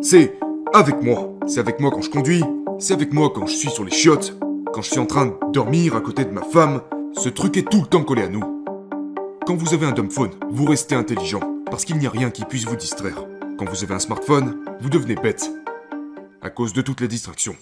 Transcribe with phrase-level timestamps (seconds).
[0.00, 0.38] C'est
[0.72, 1.34] avec moi.
[1.46, 2.44] C'est avec moi quand je conduis.
[2.78, 4.34] C'est avec moi quand je suis sur les chiottes.
[4.72, 6.82] Quand je suis en train de dormir à côté de ma femme.
[7.14, 8.64] Ce truc est tout le temps collé à nous.
[9.44, 11.40] Quand vous avez un dumbphone, vous restez intelligent.
[11.66, 13.26] Parce qu'il n'y a rien qui puisse vous distraire.
[13.58, 15.50] Quand vous avez un smartphone, vous devenez bête.
[16.42, 17.56] À cause de toutes les distractions.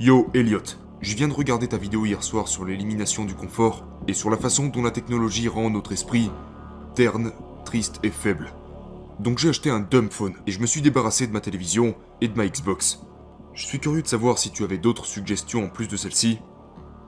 [0.00, 0.85] Yo, Elliot.
[1.02, 4.38] Je viens de regarder ta vidéo hier soir sur l'élimination du confort et sur la
[4.38, 6.30] façon dont la technologie rend notre esprit
[6.94, 7.32] terne,
[7.66, 8.52] triste et faible.
[9.20, 12.28] Donc j'ai acheté un dumb phone et je me suis débarrassé de ma télévision et
[12.28, 13.00] de ma Xbox.
[13.52, 16.38] Je suis curieux de savoir si tu avais d'autres suggestions en plus de celle-ci,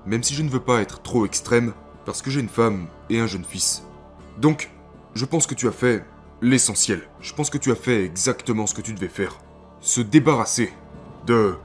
[0.05, 1.73] même si je ne veux pas être trop extrême
[2.05, 3.84] parce que j'ai une femme et un jeune fils.
[4.39, 4.70] Donc,
[5.15, 6.05] je pense que tu as fait
[6.43, 7.03] l'essentiel.
[7.20, 9.39] Je pense que tu as fait exactement ce que tu devais faire.
[9.81, 10.73] Se débarrasser
[11.27, 11.57] de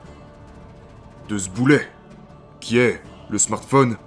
[1.30, 1.88] de ce boulet,
[2.64, 3.98] qui est le smartphone,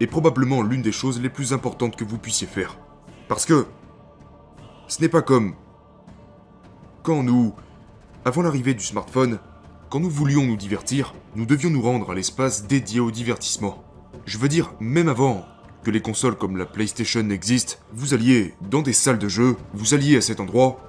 [0.00, 2.78] est probablement l'une des choses les plus importantes que vous puissiez faire.
[3.28, 3.66] Parce que
[4.88, 5.54] ce n'est pas comme
[7.02, 7.54] quand nous,
[8.24, 9.38] avant l'arrivée du smartphone,
[9.90, 13.84] quand nous voulions nous divertir, nous devions nous rendre à l'espace dédié au divertissement.
[14.24, 15.44] Je veux dire, même avant
[15.84, 19.94] que les consoles comme la PlayStation existent, vous alliez dans des salles de jeu, vous
[19.94, 20.80] alliez à cet endroit,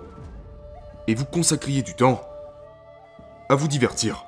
[1.08, 2.22] et vous consacriez du temps
[3.50, 4.27] à vous divertir.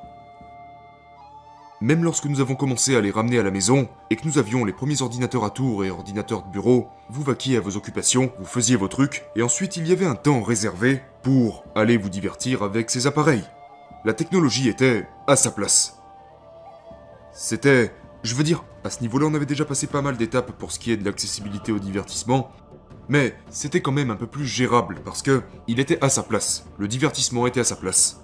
[1.81, 4.66] Même lorsque nous avons commencé à les ramener à la maison et que nous avions
[4.66, 8.45] les premiers ordinateurs à tour et ordinateurs de bureau, vous vaquiez à vos occupations, vous
[8.45, 12.63] faisiez vos trucs, et ensuite il y avait un temps réservé pour aller vous divertir
[12.63, 13.45] avec ces appareils.
[14.03, 16.02] La technologie était à sa place.
[17.31, 20.73] C'était, je veux dire, à ce niveau-là on avait déjà passé pas mal d'étapes pour
[20.73, 22.52] ce qui est de l'accessibilité au divertissement,
[23.07, 26.66] mais c'était quand même un peu plus gérable parce que il était à sa place.
[26.77, 28.19] Le divertissement était à sa place.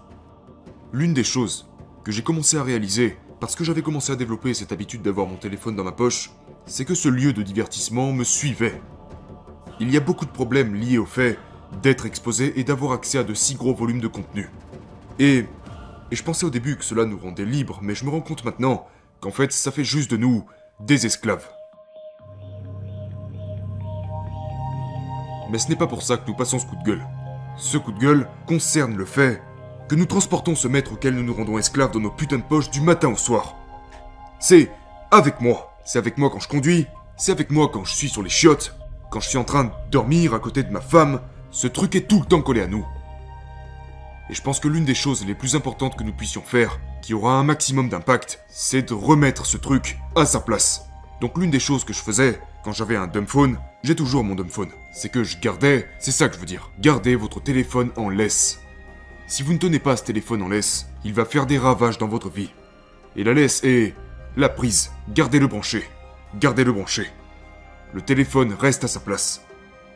[0.92, 1.70] L'une des choses
[2.04, 5.36] que j'ai commencé à réaliser parce que j'avais commencé à développer cette habitude d'avoir mon
[5.36, 6.32] téléphone dans ma poche,
[6.66, 8.82] c'est que ce lieu de divertissement me suivait.
[9.80, 11.38] Il y a beaucoup de problèmes liés au fait
[11.82, 14.50] d'être exposé et d'avoir accès à de si gros volumes de contenu.
[15.20, 15.46] Et,
[16.12, 18.46] et je pensais au début que cela nous rendait libres, mais je me rends compte
[18.46, 18.88] maintenant
[19.20, 20.46] qu'en fait ça fait juste de nous
[20.80, 21.48] des esclaves.
[25.52, 27.06] Mais ce n'est pas pour ça que nous passons ce coup de gueule.
[27.58, 29.42] Ce coup de gueule concerne le fait
[29.88, 32.72] que nous transportons ce maître auquel nous nous rendons esclaves dans nos putains de poches
[32.72, 33.56] du matin au soir.
[34.40, 34.72] C'est
[35.12, 35.72] avec moi.
[35.86, 38.76] C'est avec moi quand je conduis, c'est avec moi quand je suis sur les chiottes,
[39.12, 41.22] quand je suis en train de dormir à côté de ma femme.
[41.52, 42.86] Ce truc est tout le temps collé à nous.
[44.30, 47.14] Et je pense que l'une des choses les plus importantes que nous puissions faire, qui
[47.14, 50.88] aura un maximum d'impact, c'est de remettre ce truc à sa place.
[51.22, 54.72] Donc l'une des choses que je faisais quand j'avais un dumbphone, j'ai toujours mon dumbphone.
[54.92, 58.60] C'est que je gardais, c'est ça que je veux dire, gardez votre téléphone en laisse.
[59.28, 62.08] Si vous ne tenez pas ce téléphone en laisse, il va faire des ravages dans
[62.08, 62.52] votre vie.
[63.16, 63.96] Et la laisse est
[64.38, 64.92] la prise.
[65.10, 65.84] Gardez-le branché.
[66.40, 67.08] Gardez-le branché.
[67.94, 69.42] Le téléphone reste à sa place.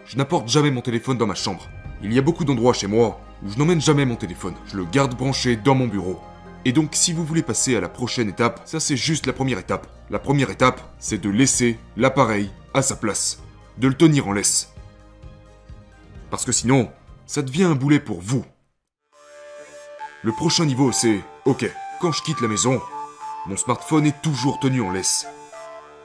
[0.05, 1.69] Je n'apporte jamais mon téléphone dans ma chambre.
[2.01, 4.55] Il y a beaucoup d'endroits chez moi où je n'emmène jamais mon téléphone.
[4.65, 6.19] Je le garde branché dans mon bureau.
[6.65, 9.59] Et donc si vous voulez passer à la prochaine étape, ça c'est juste la première
[9.59, 9.85] étape.
[10.09, 13.43] La première étape, c'est de laisser l'appareil à sa place.
[13.77, 14.73] De le tenir en laisse.
[16.31, 16.89] Parce que sinon,
[17.27, 18.43] ça devient un boulet pour vous.
[20.21, 21.65] Le prochain niveau, c'est OK,
[22.01, 22.81] quand je quitte la maison,
[23.45, 25.25] mon smartphone est toujours tenu en laisse.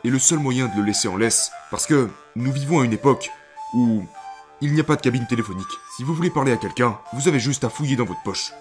[0.04, 2.92] Et le seul moyen de le laisser en laisse, parce que nous vivons à une
[2.92, 3.32] époque
[3.74, 4.04] où
[4.60, 5.66] il n'y a pas de cabine téléphonique.
[5.97, 8.53] Si vous voulez parler à quelqu'un, vous avez juste à fouiller dans votre poche.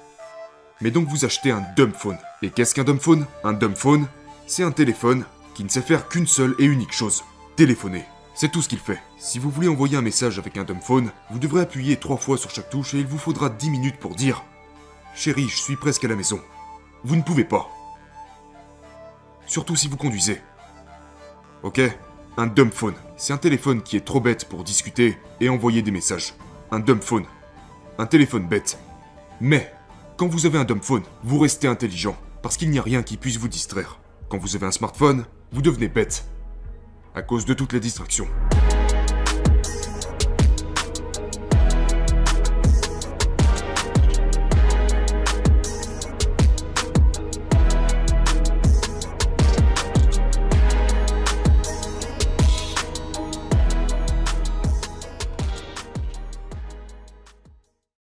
[0.81, 2.18] Mais donc vous achetez un dumbphone.
[2.42, 4.08] Et qu'est-ce qu'un dumbphone Un dumbphone,
[4.47, 7.24] c'est un téléphone qui ne sait faire qu'une seule et unique chose
[7.56, 8.06] téléphoner.
[8.34, 9.00] C'est tout ce qu'il fait.
[9.19, 12.50] Si vous voulez envoyer un message avec un dumbphone, vous devrez appuyer trois fois sur
[12.50, 14.44] chaque touche et il vous faudra 10 minutes pour dire
[15.16, 16.41] Chérie, je suis presque à la maison.
[17.03, 17.69] Vous ne pouvez pas.
[19.46, 20.41] Surtout si vous conduisez.
[21.62, 21.81] Ok?
[22.35, 22.96] Un dumbphone.
[23.16, 26.34] C'est un téléphone qui est trop bête pour discuter et envoyer des messages.
[26.72, 27.25] Un dumbphone.
[28.00, 28.79] Un téléphone bête.
[29.40, 29.72] Mais,
[30.18, 33.38] quand vous avez un dumbphone, vous restez intelligent, parce qu'il n'y a rien qui puisse
[33.38, 34.00] vous distraire.
[34.30, 36.25] Quand vous avez un smartphone, vous devenez bête.
[37.13, 38.27] À cause de toutes les distractions.